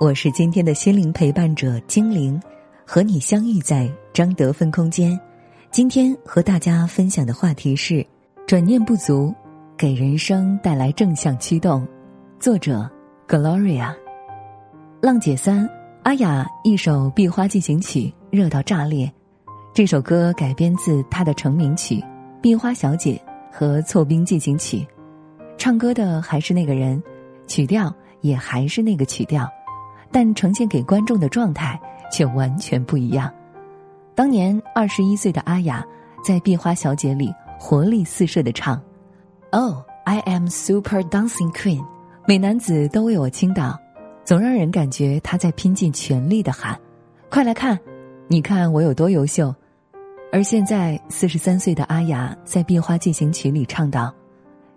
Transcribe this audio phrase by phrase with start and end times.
[0.00, 2.40] 我是今天的心灵陪伴者精灵，
[2.86, 5.20] 和你相遇在张德芬空间。
[5.70, 8.04] 今天和大家分享的话题是：
[8.46, 9.30] 转念不足，
[9.76, 11.86] 给人生带来正向驱动。
[12.38, 12.90] 作者
[13.28, 13.94] ：Gloria。
[15.02, 15.68] 浪姐三，
[16.02, 19.12] 阿雅一首《壁花进行曲》热到炸裂。
[19.74, 21.96] 这首歌改编自她的成名曲
[22.40, 23.20] 《壁花小姐》
[23.54, 24.78] 和《错冰进行曲》，
[25.58, 27.02] 唱歌的还是那个人，
[27.46, 29.46] 曲调也还是那个曲调，
[30.10, 33.32] 但呈现给观众的状态却完全不一样。
[34.14, 35.84] 当年二十一岁的阿雅，
[36.24, 38.80] 在《壁花小姐》里活力四射的唱
[39.50, 41.84] ：“Oh, I am super dancing queen，
[42.26, 43.78] 美男子都为我倾倒，
[44.24, 46.78] 总让人感觉她在拼尽全力的喊：
[47.30, 47.78] 快来看，
[48.28, 49.54] 你看我有多优秀。”
[50.32, 54.14] 而现在四十三岁的阿雅在《壁花进行曲》里唱道：“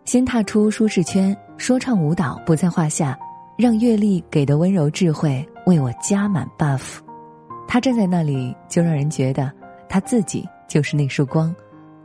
[0.04, 3.16] 先踏出舒适圈，说唱舞蹈不在话下，
[3.58, 7.00] 让阅历给的温柔智慧为我加满 buff。”
[7.68, 9.52] 他站在那里，就让人觉得
[9.90, 11.56] 他自己就是那束光，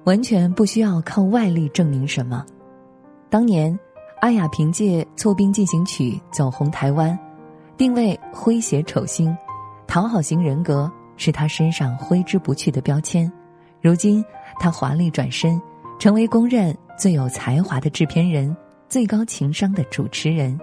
[0.05, 2.45] 完全不需要靠外力证明什么。
[3.29, 3.79] 当年，
[4.21, 7.19] 阿雅凭借《错冰进行曲》走红台湾，
[7.77, 9.37] 定位诙谐丑星，
[9.87, 13.31] 讨好型人格是他身上挥之不去的标签。
[13.83, 14.25] 如今，
[14.59, 15.61] 他华丽转身，
[15.99, 18.57] 成为公认最有才华的制片人、
[18.89, 20.59] 最高情商的主持人。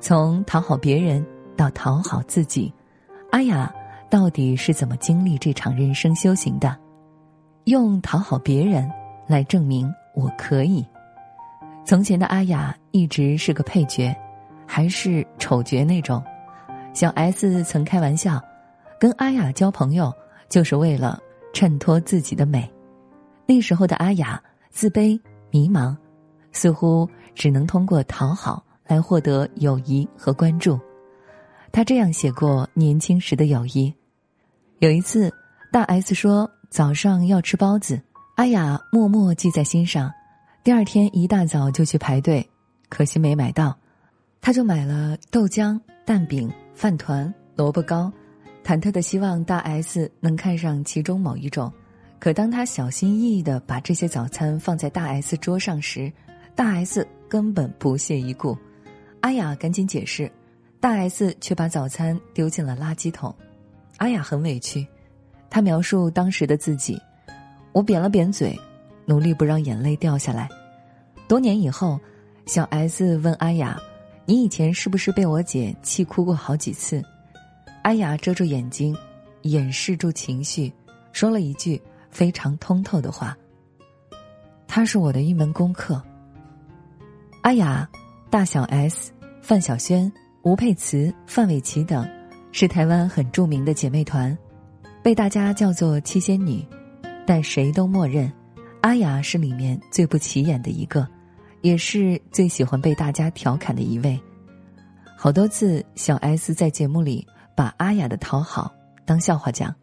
[0.00, 1.24] 从讨好别人
[1.56, 2.72] 到讨好自己，
[3.30, 3.72] 阿雅。
[4.08, 6.76] 到底是怎么经历这场人生修行的？
[7.66, 8.90] 用讨好别人
[9.28, 10.84] 来证明我可以。
[11.84, 14.12] 从前的阿雅一直是个配角，
[14.66, 16.20] 还是丑角那种。
[16.92, 18.42] 小 S 曾开玩笑，
[18.98, 20.12] 跟阿雅交朋友
[20.48, 21.20] 就是为了
[21.52, 22.68] 衬托自己的美。
[23.46, 25.16] 那时候的阿雅自卑、
[25.52, 25.96] 迷茫，
[26.50, 28.60] 似乎只能通过讨好
[28.90, 30.76] 来获得友谊和关注。
[31.70, 33.94] 他这样写过年轻时的友谊。
[34.80, 35.32] 有一次，
[35.70, 38.02] 大 S 说早上要吃包子，
[38.34, 40.12] 阿雅默默记在心上。
[40.64, 42.44] 第二天一大早就去排队，
[42.88, 43.78] 可惜没买到，
[44.40, 48.12] 他就买了豆浆、蛋饼、饭团、萝卜糕，
[48.64, 51.72] 忐忑的希望大 S 能看上其中某一种。
[52.18, 56.12] 可当他小心翼翼的把这些早餐放在大 S 桌上时，
[56.56, 58.58] 大 S 根本不屑一顾。
[59.20, 60.30] 阿雅赶紧解释，
[60.80, 63.34] 大 S 却把早餐丢进了垃圾桶。
[63.98, 64.86] 阿雅很委屈，
[65.50, 66.98] 她描述当时的自己
[67.72, 68.58] ：“我扁了扁嘴，
[69.04, 70.48] 努力不让眼泪掉下来。”
[71.28, 72.00] 多年以后，
[72.46, 73.78] 小 S 问阿雅
[74.24, 77.02] ：“你以前是不是被我姐气哭过好几次？”
[77.84, 78.96] 阿雅遮住眼睛，
[79.42, 80.72] 掩饰住情绪，
[81.12, 83.36] 说了一句非常通透的话
[84.66, 86.02] ：“他是我的一门功课。”
[87.42, 87.88] 阿雅、
[88.30, 89.10] 大小 S、
[89.42, 90.10] 范晓萱、
[90.42, 92.08] 吴佩慈、范玮琪等。
[92.52, 94.36] 是台湾很著名的姐妹团，
[95.02, 96.64] 被大家叫做七仙女，
[97.26, 98.32] 但谁都默认，
[98.82, 101.06] 阿雅是里面最不起眼的一个，
[101.60, 104.20] 也是最喜欢被大家调侃的一位。
[105.16, 107.26] 好多次，小 S 在节目里
[107.56, 108.72] 把阿雅的讨好
[109.04, 109.74] 当笑话讲，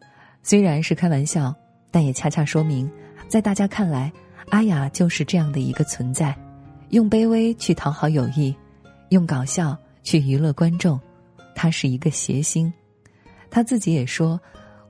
[0.42, 1.54] 虽然是开玩笑，
[1.90, 2.90] 但也恰恰说明，
[3.28, 4.10] 在大家看来，
[4.50, 6.34] 阿雅就是这样的一个存在，
[6.90, 8.54] 用卑微去讨好友谊，
[9.10, 10.98] 用搞笑去娱乐观众。
[11.54, 12.72] 他是一个谐星，
[13.50, 14.40] 他自己也说：“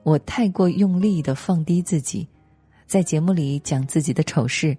[0.03, 2.27] 我太过用力的放低自己，
[2.85, 4.77] 在节目里讲自己的丑事，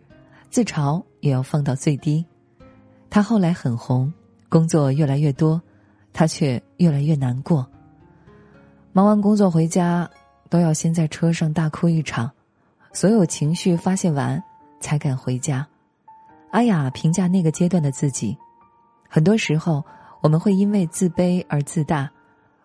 [0.51, 2.25] 自嘲也要放到最低。”
[3.11, 4.13] 他后来很红，
[4.49, 5.61] 工作越来越多，
[6.13, 7.69] 他却越来越难过。
[8.93, 10.09] 忙完工作回家，
[10.49, 12.31] 都要先在车上大哭一场，
[12.93, 14.43] 所有情绪发泄完
[14.81, 15.66] 才敢回家。
[16.51, 18.37] 阿雅评价那个阶段的自己，
[19.09, 19.85] 很多时候。
[20.23, 22.11] 我们会因为自卑而自大，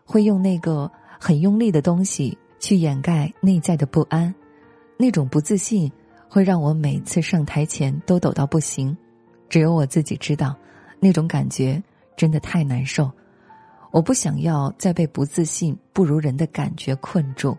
[0.04, 4.36] 会用那个很用力的东西去掩盖内在的不安，
[4.98, 5.90] 那种不自信
[6.28, 8.94] 会让我每次上台前都抖到不行。
[9.48, 10.54] 只有我自己知道，
[11.00, 11.82] 那种感觉
[12.18, 13.10] 真的太难受。
[13.92, 17.58] 我不想要再被不自信、不如人的感觉困住。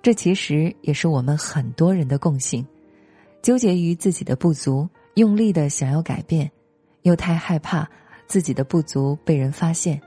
[0.00, 2.64] 这其实也是我们很多人的共性：
[3.42, 6.50] 纠结于自己的不足，用力的想要改变，
[7.02, 7.86] 又太害怕。
[8.28, 10.02] 自己的不足被人发现，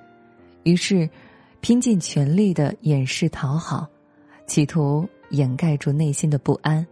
[0.63, 1.09] 于是
[1.61, 3.87] 拼尽全力的掩饰讨好，
[4.45, 6.85] 企图掩盖住内心的不安。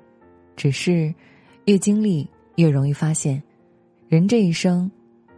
[0.55, 1.13] 只是，
[1.65, 2.25] 越经历
[2.55, 3.43] 越容易发现，
[4.07, 4.89] 人这一生，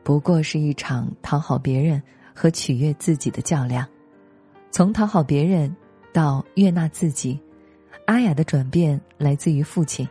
[0.03, 1.99] 不过是一场讨好别人
[2.35, 3.83] 和取悦自己的较量。
[4.69, 5.75] 从讨好别人
[6.13, 7.39] 到悦纳自己，
[8.05, 10.07] 阿雅的转变来自于父亲。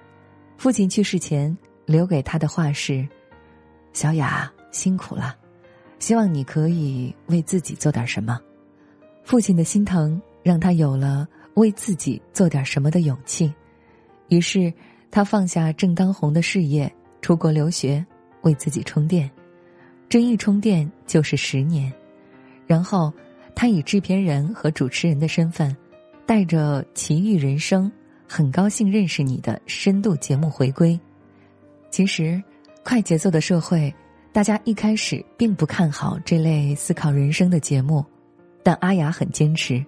[0.56, 1.56] 父亲去世前
[1.88, 3.08] 留给他的话是
[3.94, 5.34] ：“小雅辛苦了，
[5.98, 8.38] 希望你可以为自己做点什么。”
[9.24, 13.50] 父亲的心疼让他有了为自己做点什么的勇气，
[14.28, 14.70] 于是
[15.10, 18.04] 他放下正当红的事业，出国留学，
[18.42, 19.30] 为自己充电。
[20.10, 21.90] 这一充电就是十年，
[22.66, 23.10] 然后
[23.54, 25.74] 他以制片人和主持人的身份，
[26.26, 27.86] 带着《奇遇人生》
[28.28, 30.98] 很高兴认识你的深度节目回归。
[31.90, 32.42] 其实，
[32.84, 33.92] 快节奏的社会，
[34.32, 38.04] 大家一开始并不看好这类思考人生的节目。
[38.62, 39.82] 但阿雅很坚持，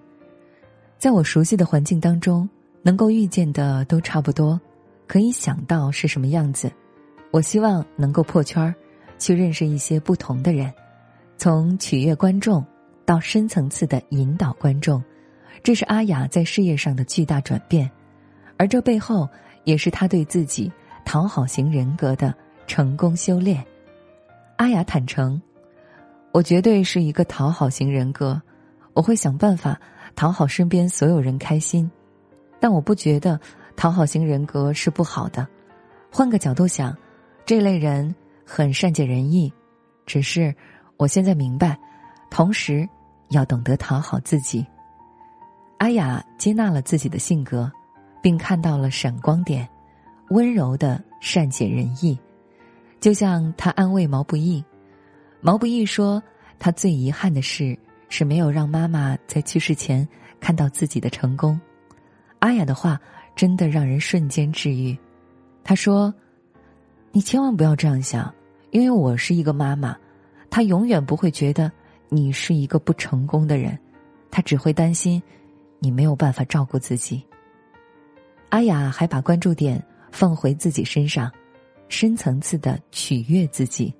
[0.97, 2.49] 在我熟悉的环境当中，
[2.81, 4.59] 能够遇见的都差不多，
[5.07, 6.71] 可以想到是什么样子。
[7.29, 8.73] 我希望能够破圈儿，
[9.19, 10.73] 去认识一些不同的人，
[11.37, 12.65] 从取悦观众
[13.05, 15.03] 到深层次的引导观众，
[15.61, 17.89] 这是阿雅在事业上的巨大转变，
[18.57, 19.29] 而这背后
[19.63, 20.71] 也是他对自己
[21.05, 22.33] 讨好型人格的
[22.67, 23.65] 成功修炼。
[24.57, 25.41] 阿雅坦诚，
[26.31, 28.41] 我绝对是一个讨好型人格。
[28.93, 29.79] 我会想办法
[30.15, 31.89] 讨好身边所有人开心，
[32.59, 33.39] 但我不觉得
[33.75, 35.47] 讨好型人格是不好的。
[36.11, 36.95] 换个角度想，
[37.45, 38.13] 这类人
[38.45, 39.51] 很善解人意，
[40.05, 40.53] 只是
[40.97, 41.79] 我现在明白，
[42.29, 42.87] 同时
[43.29, 44.65] 要懂得讨好自己。
[45.77, 47.71] 阿雅接纳了自己的性格，
[48.21, 49.67] 并看到了闪光点，
[50.31, 52.19] 温柔的善解人意，
[52.99, 54.61] 就像他安慰毛不易。
[55.39, 56.21] 毛不易说，
[56.59, 57.77] 他最遗憾的事。
[58.13, 60.05] 是没有让妈妈在去世前
[60.37, 61.57] 看到自己的成功。
[62.39, 62.99] 阿雅的话
[63.37, 64.97] 真的让人瞬间治愈。
[65.63, 66.13] 他说
[67.13, 68.29] ：“你千万不要这样想，
[68.71, 69.95] 因为我是一个妈妈，
[70.49, 71.71] 她永远不会觉得
[72.09, 73.79] 你是一个不成功的人，
[74.29, 75.23] 她只会担心
[75.79, 77.23] 你没有办法照顾自己。”
[78.51, 81.31] 阿雅还把关注点放回自己身上，
[81.89, 83.93] 深层次的取悦自己，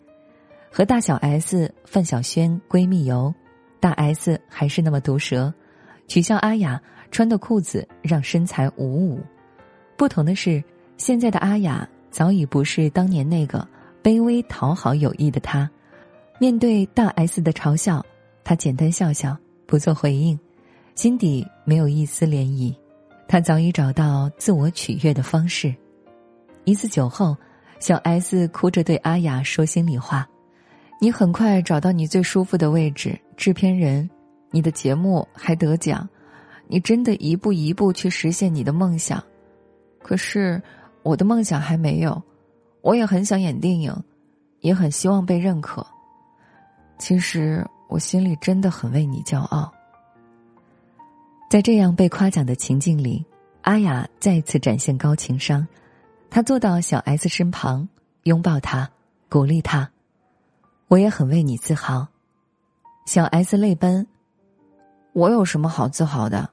[0.71, 3.33] 和大小 S、范晓萱闺蜜游。
[3.79, 5.51] 大 S 还是那么毒舌，
[6.07, 6.79] 取笑阿雅
[7.09, 9.19] 穿的裤子让身材五五。
[9.97, 10.63] 不同的是，
[10.97, 13.67] 现在的阿雅早已不是当年那个
[14.03, 15.67] 卑微讨好友谊的她。
[16.39, 18.05] 面对大 S 的嘲笑，
[18.43, 19.35] 她简单笑笑，
[19.65, 20.39] 不做回应，
[20.93, 22.75] 心底没有一丝涟漪。
[23.27, 25.73] 她早已找到自我取悦的方式。
[26.63, 27.35] 一次酒后，
[27.79, 30.27] 小 S 哭着对阿雅说心里话。
[30.99, 34.07] 你很快找到你最舒服的位置，制片人，
[34.51, 36.07] 你的节目还得奖，
[36.67, 39.23] 你真的一步一步去实现你的梦想。
[40.03, 40.61] 可是
[41.01, 42.21] 我的梦想还没有，
[42.81, 43.91] 我也很想演电影，
[44.59, 45.85] 也很希望被认可。
[46.99, 49.71] 其实我心里真的很为你骄傲。
[51.49, 53.25] 在这样被夸奖的情境里，
[53.63, 55.67] 阿雅再次展现高情商，
[56.31, 57.89] 她坐到小 S 身旁，
[58.23, 58.89] 拥抱她，
[59.29, 59.91] 鼓励她。
[60.87, 62.07] 我也很为你自豪，
[63.05, 64.07] 小 S 泪奔。
[65.11, 66.49] 我有什么好自豪的？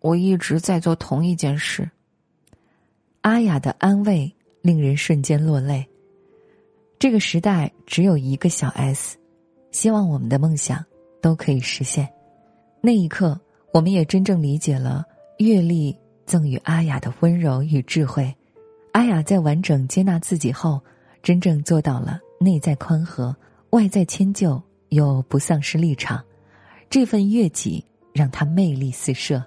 [0.00, 1.88] 我一直在做同一件事。
[3.20, 5.88] 阿雅的安慰令人瞬间落泪。
[6.98, 9.16] 这个时代只有一个小 S，
[9.70, 10.84] 希望我们的梦想
[11.20, 12.12] 都可以实现。
[12.80, 13.40] 那一刻，
[13.72, 15.04] 我们也真正理解了
[15.38, 18.36] 阅历赠予阿雅的温柔与智慧。
[18.92, 20.80] 阿雅在完整接纳自己后，
[21.22, 23.34] 真正做到了内在宽和。
[23.70, 26.22] 外在迁就又不丧失立场，
[26.90, 27.82] 这份悦己
[28.12, 29.42] 让他魅力四射。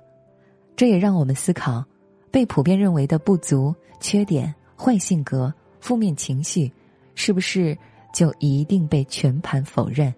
[0.75, 1.85] 这也让我们思考：
[2.31, 6.71] 被普遍认为的不足、缺点、坏性格、负面情绪，
[7.13, 7.77] 是不是
[8.11, 10.11] 就一定被全盘否认？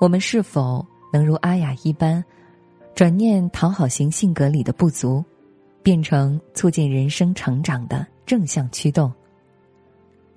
[0.00, 0.82] 我们是否
[1.12, 2.24] 能如阿雅一般，
[2.94, 5.22] 转念讨好型性格里的不足，
[5.82, 9.12] 变成促进人生成长的正向驱动？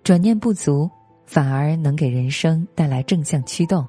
[0.03, 0.89] 转念不足。
[1.25, 3.87] 反而能给人生带来正向驱动，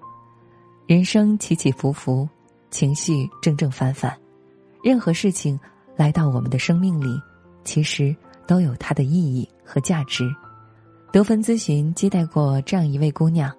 [0.87, 2.27] 人生起起伏伏，
[2.71, 4.17] 情绪正正反反，
[4.85, 5.59] 任何事情
[5.97, 7.21] 来到我们的生命里，
[7.65, 8.15] 其实
[8.47, 10.25] 都有它的意义和价值。
[11.13, 13.53] 得分咨询接待过这样一位姑娘，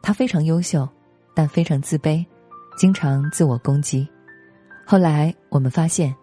[0.00, 0.88] 她非常优秀，
[1.34, 2.24] 但非常自卑，
[2.78, 4.08] 经常自我攻击。
[4.86, 6.14] 后来我们发现，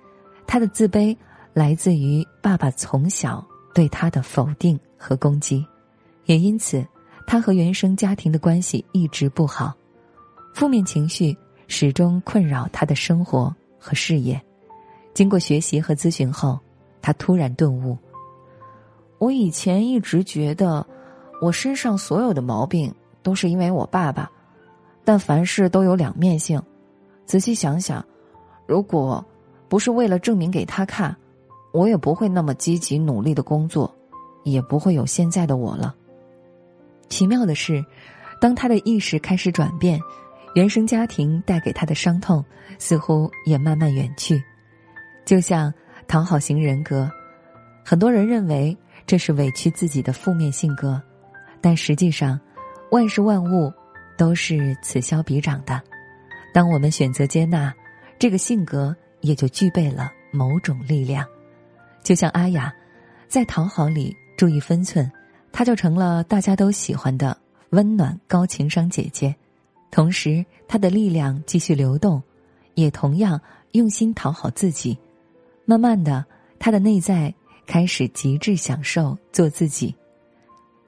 [0.47, 1.15] 她的自卑
[1.53, 5.65] 来自于爸爸从小对他的否定和攻击，
[6.25, 6.85] 也因此。
[7.25, 9.73] 他和原生家庭的关系一直不好，
[10.53, 11.35] 负面情绪
[11.67, 14.39] 始终困扰他的生活和事业。
[15.13, 16.59] 经过学习和咨询后，
[17.01, 17.97] 他突然顿悟：
[19.19, 20.85] 我以前一直觉得，
[21.41, 24.29] 我身上所有的毛病都是因为我爸爸，
[25.05, 26.61] 但凡事都有两面性。
[27.25, 28.05] 仔细想想，
[28.67, 29.25] 如果
[29.69, 31.15] 不是为了证明给他看，
[31.73, 33.93] 我也不会那么积极努力的工作，
[34.43, 35.93] 也不会有现在的我了。
[37.09, 37.83] 奇妙的是，
[38.39, 39.99] 当他的意识开始转变，
[40.53, 42.45] 原生家庭带给他的伤痛
[42.77, 44.41] 似乎也慢慢远去。
[45.25, 45.73] 就像
[46.07, 47.09] 讨好型人格，
[47.83, 48.77] 很多人认为
[49.07, 51.01] 这是委屈自己的负面性格，
[51.59, 52.39] 但实际上，
[52.91, 53.73] 万事万物
[54.15, 55.81] 都是此消彼长的。
[56.53, 57.73] 当我们选择接纳，
[58.19, 61.25] 这个性格也就具备了某种力量。
[62.03, 62.73] 就像阿雅，
[63.27, 65.09] 在讨好里注意分寸，
[65.51, 67.37] 她就成了大家都喜欢的
[67.69, 69.33] 温暖高情商姐姐。
[69.89, 72.21] 同时，她的力量继续流动，
[72.75, 73.39] 也同样
[73.71, 74.97] 用心讨好自己。
[75.65, 76.25] 慢慢的，
[76.59, 77.33] 她的内在
[77.65, 79.95] 开始极致享受做自己。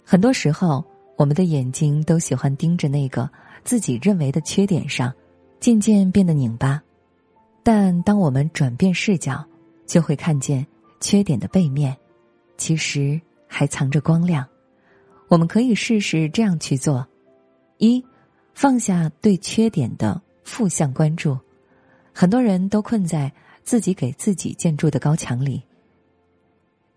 [0.04, 0.84] 很多时候，
[1.16, 3.30] 我们的眼睛都喜欢盯着那个
[3.64, 5.14] 自己认为的缺点上。
[5.58, 6.80] 渐渐变得拧巴，
[7.64, 9.44] 但当我们转变视角，
[9.88, 10.64] 就会看见
[11.06, 11.96] 缺点的背面，
[12.58, 14.44] 其实还藏着光亮。
[15.28, 17.08] 我们可以试试这样去做：
[17.78, 18.04] 一，
[18.56, 21.38] 放下对缺点的负向关注。
[22.12, 23.32] 很多人都困在
[23.62, 25.62] 自己给自己建筑的高墙里，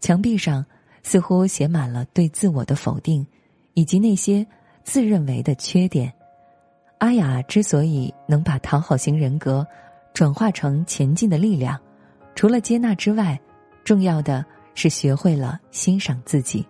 [0.01, 0.65] 墙壁上
[1.03, 3.27] 似乎写满了对自我的否定，
[3.75, 4.47] 以及那些
[4.85, 6.11] 自认为的缺点。
[6.97, 9.67] 阿雅之所以能把讨好型人格
[10.15, 11.79] 转化成前进的力量，
[12.35, 13.39] 除了接纳之外，
[13.89, 16.63] 重要的是学会了欣赏自己。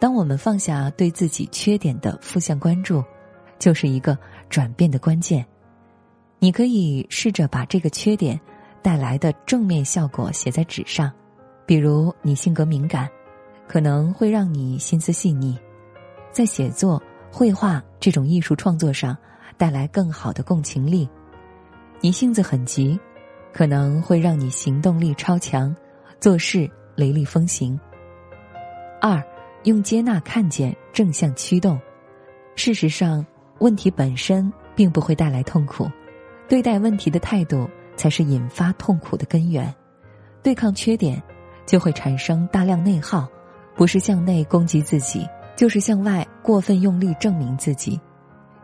[0.00, 3.04] 当我们放下对自己缺点的负向关注，
[3.58, 4.16] 就是一个
[4.48, 5.44] 转变的关键。
[6.38, 8.40] 你可以试着把这个缺点
[8.80, 11.12] 带来的正面效果写在纸上，
[11.66, 13.06] 比如你性格敏感，
[13.68, 15.54] 可能会让你心思细腻，
[16.30, 19.14] 在写作、绘画这种艺术创作上。
[19.58, 21.06] 带来更好的共情力，
[22.00, 22.98] 你性子很急，
[23.52, 25.76] 可能会让你行动力超强，
[26.22, 27.76] 做事雷厉风行。
[29.00, 29.20] 二，
[29.64, 31.76] 用接纳看见正向驱动。
[32.54, 33.26] 事实上，
[33.58, 35.90] 问题本身并不会带来痛苦，
[36.46, 39.74] 对待问题的态度才是引发痛苦的根源。
[40.44, 41.20] 对抗缺点，
[41.66, 43.28] 就会产生大量内耗，
[43.74, 48.00] 不是向内攻击自己，就是向外过分用力证明自己。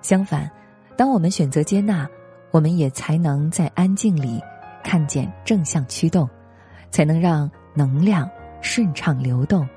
[0.01, 0.49] 相反。
[0.97, 2.09] 当我们选择接纳，
[2.53, 4.41] 我们也才能在安静里
[4.85, 6.31] 看见正向驱动，
[6.91, 8.31] 才能让能量
[8.61, 9.69] 顺畅流动。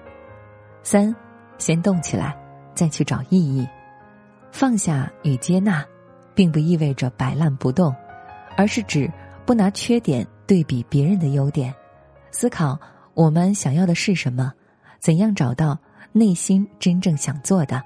[0.84, 1.16] 三，
[1.58, 2.36] 先动起来，
[2.74, 3.68] 再去找意义。
[4.52, 5.86] 放下与接纳，
[6.34, 7.96] 并不意味着摆烂不动，
[8.58, 9.10] 而是指
[9.46, 11.74] 不拿缺点对比别人的优点，
[12.32, 12.80] 思考
[13.14, 14.52] 我们想要的是什么，
[15.00, 15.78] 怎样找到
[16.12, 17.82] 内心真正想做的。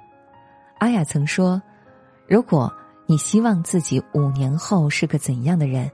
[0.79, 1.61] 阿雅曾说
[2.27, 2.71] ：“如果。”
[3.07, 5.87] 你希望自己五年后是个怎样的人？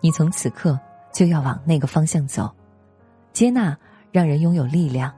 [0.00, 0.76] 你从此刻
[1.12, 2.52] 就要往那个方向走。
[3.36, 3.76] 接纳
[4.10, 5.12] 让人拥有力量，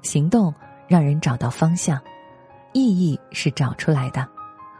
[0.00, 0.54] 行动
[0.86, 2.00] 让人找到方向，
[2.72, 4.24] 意义是找出来的，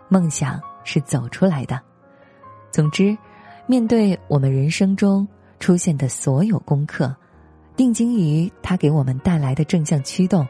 [0.09, 1.83] 梦想是走出来的。
[2.71, 3.19] 总之，
[3.66, 5.26] 面对我们人生中
[5.59, 7.12] 出现的所有功课，
[7.75, 10.47] 定睛于它给我们带来的正向驱动，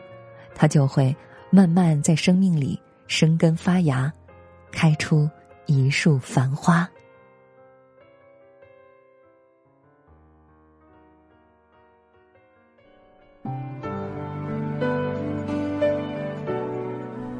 [0.54, 1.16] 它就会
[1.48, 4.12] 慢慢在生命里生根发芽，
[4.70, 5.26] 开出。
[5.68, 6.88] 一束繁花。